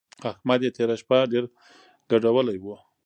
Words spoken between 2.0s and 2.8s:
ګډولی وو.